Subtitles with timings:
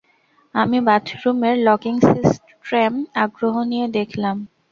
[0.55, 4.37] আমি বাথরুমের locking system আগ্রহ নিয়ে দেখলাম।